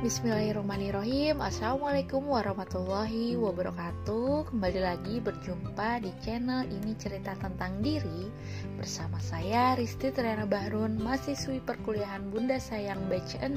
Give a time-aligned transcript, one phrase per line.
[0.00, 1.44] Bismillahirrahmanirrahim.
[1.44, 4.48] Assalamualaikum warahmatullahi wabarakatuh.
[4.48, 8.32] Kembali lagi berjumpa di channel ini cerita tentang diri.
[8.80, 13.52] Bersama saya Risti Triana Bahrun Mahasiswi perkuliahan Bunda Sayang batch 6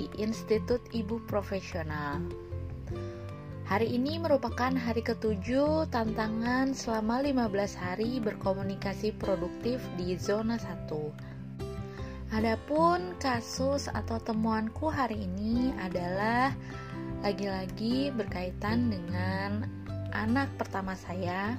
[0.00, 2.24] Di Institut Ibu Profesional.
[3.68, 11.39] Hari ini merupakan hari ketujuh tantangan selama 15 hari berkomunikasi produktif di zona 1
[12.30, 16.54] Adapun kasus atau temuanku hari ini adalah
[17.26, 19.66] lagi-lagi berkaitan dengan
[20.14, 21.58] anak pertama saya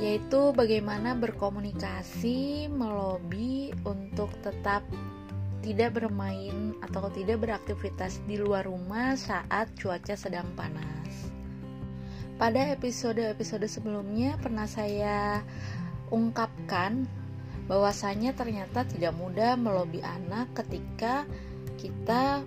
[0.00, 4.80] yaitu bagaimana berkomunikasi melobi untuk tetap
[5.60, 11.28] tidak bermain atau tidak beraktivitas di luar rumah saat cuaca sedang panas.
[12.40, 15.44] Pada episode-episode sebelumnya pernah saya
[16.08, 17.04] ungkapkan
[17.66, 21.24] bahwasanya ternyata tidak mudah melobi anak ketika
[21.80, 22.44] kita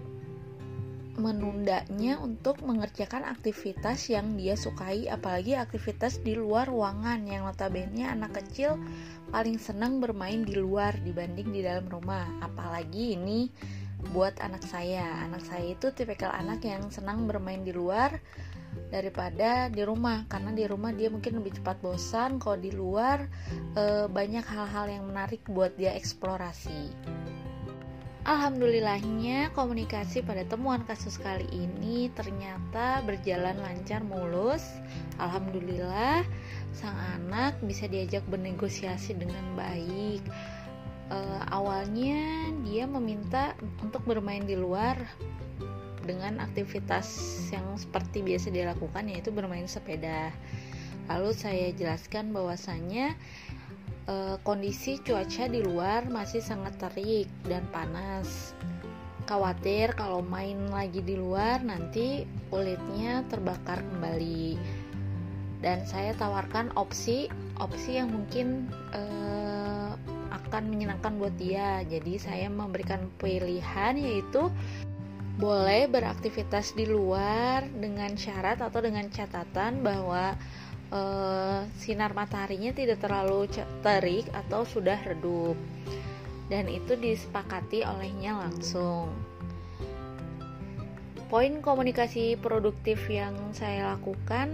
[1.18, 8.38] menundanya untuk mengerjakan aktivitas yang dia sukai apalagi aktivitas di luar ruangan yang notabene anak
[8.38, 8.78] kecil
[9.34, 12.24] paling senang bermain di luar dibanding di dalam rumah.
[12.46, 13.50] Apalagi ini
[14.14, 15.26] buat anak saya.
[15.26, 18.22] Anak saya itu tipikal anak yang senang bermain di luar
[18.94, 23.28] daripada di rumah karena di rumah dia mungkin lebih cepat bosan kalau di luar
[23.76, 26.94] e, banyak hal-hal yang menarik buat dia eksplorasi
[28.28, 34.68] Alhamdulillahnya komunikasi pada temuan kasus kali ini ternyata berjalan lancar mulus.
[35.16, 36.28] Alhamdulillah
[36.76, 40.20] sang anak bisa diajak bernegosiasi dengan baik.
[41.08, 41.18] E,
[41.56, 45.00] awalnya dia meminta untuk bermain di luar
[46.08, 47.06] dengan aktivitas
[47.52, 50.32] yang seperti biasa dilakukan yaitu bermain sepeda.
[51.12, 53.16] Lalu saya jelaskan bahwasannya
[54.08, 58.56] e, kondisi cuaca di luar masih sangat terik dan panas.
[59.28, 64.56] Khawatir kalau main lagi di luar nanti kulitnya terbakar kembali.
[65.60, 67.28] Dan saya tawarkan opsi
[67.60, 69.04] opsi yang mungkin e,
[70.32, 71.84] akan menyenangkan buat dia.
[71.84, 74.48] Jadi saya memberikan pilihan yaitu
[75.38, 80.34] boleh beraktivitas di luar dengan syarat atau dengan catatan bahwa
[80.90, 81.02] e,
[81.78, 83.46] sinar mataharinya tidak terlalu
[83.86, 85.54] terik atau sudah redup.
[86.50, 89.14] Dan itu disepakati olehnya langsung.
[91.30, 94.50] Poin komunikasi produktif yang saya lakukan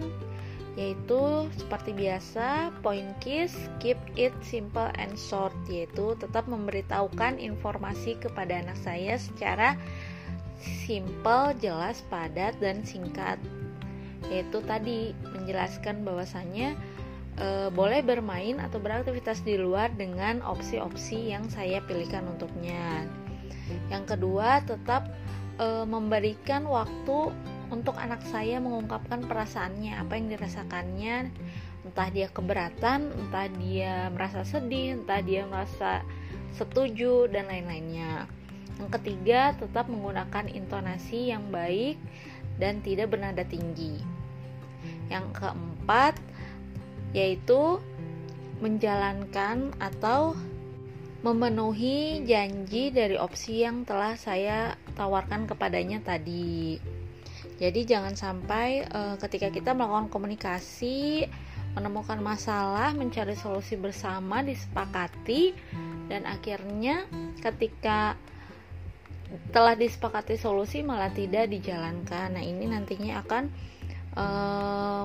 [0.74, 8.58] yaitu seperti biasa poin KISS keep it simple and short yaitu tetap memberitahukan informasi kepada
[8.58, 9.78] anak saya secara
[10.64, 13.38] simple, jelas, padat, dan singkat.
[14.32, 16.80] Yaitu tadi menjelaskan bahwasannya
[17.38, 23.04] e, boleh bermain atau beraktivitas di luar dengan opsi-opsi yang saya pilihkan untuknya.
[23.92, 25.12] Yang kedua, tetap
[25.60, 27.36] e, memberikan waktu
[27.74, 31.16] untuk anak saya mengungkapkan perasaannya, apa yang dirasakannya,
[31.84, 36.06] entah dia keberatan, entah dia merasa sedih, entah dia merasa
[36.54, 38.30] setuju dan lain-lainnya.
[38.82, 41.98] Yang ketiga, tetap menggunakan intonasi yang baik
[42.58, 43.98] dan tidak bernada tinggi.
[45.10, 46.18] Yang keempat,
[47.14, 47.78] yaitu
[48.64, 50.34] menjalankan atau
[51.24, 56.78] memenuhi janji dari opsi yang telah saya tawarkan kepadanya tadi.
[57.64, 61.24] Jadi jangan sampai e, ketika kita melakukan komunikasi,
[61.80, 65.56] menemukan masalah, mencari solusi bersama, disepakati
[66.12, 67.08] dan akhirnya
[67.40, 68.20] ketika
[69.50, 72.38] telah disepakati solusi malah tidak dijalankan.
[72.38, 73.44] Nah, ini nantinya akan
[74.14, 74.26] e,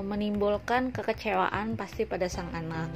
[0.04, 2.90] menimbulkan kekecewaan pasti pada sang anak.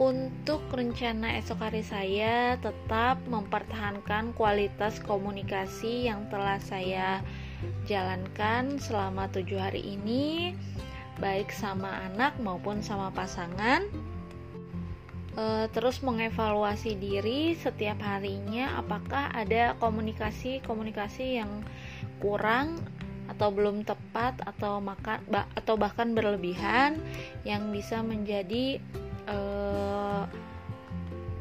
[0.00, 7.20] Untuk rencana esok hari saya tetap mempertahankan kualitas komunikasi yang telah saya
[7.84, 10.56] jalankan selama tujuh hari ini,
[11.20, 13.84] baik sama anak maupun sama pasangan
[15.36, 21.62] uh, terus mengevaluasi diri setiap harinya apakah ada komunikasi-komunikasi yang
[22.18, 22.80] kurang
[23.30, 25.22] atau belum tepat atau makan
[25.54, 26.98] atau bahkan berlebihan
[27.46, 28.82] yang bisa menjadi
[29.30, 30.26] uh,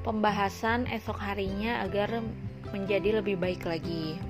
[0.05, 2.21] pembahasan esok harinya agar
[2.69, 4.21] menjadi lebih baik lagi.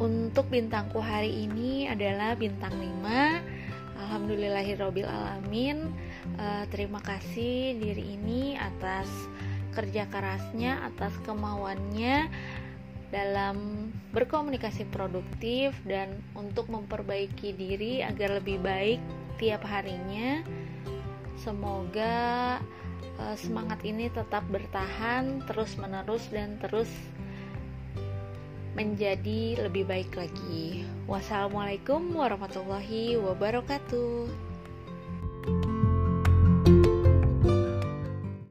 [0.00, 4.00] Untuk bintangku hari ini adalah bintang 5.
[4.00, 5.92] Alhamdulillahirabbil alamin
[6.38, 9.08] uh, terima kasih diri ini atas
[9.74, 12.28] kerja kerasnya, atas kemauannya
[13.10, 19.02] dalam berkomunikasi produktif dan untuk memperbaiki diri agar lebih baik
[19.42, 20.42] tiap harinya.
[21.40, 22.58] Semoga
[23.18, 26.90] uh, semangat ini tetap bertahan terus-menerus dan terus
[28.78, 30.86] menjadi lebih baik lagi.
[31.10, 34.49] Wassalamualaikum warahmatullahi wabarakatuh.